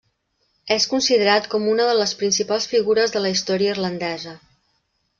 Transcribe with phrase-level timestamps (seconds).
[0.75, 4.39] És considerat com a una de les principals figures de la història irlandesa.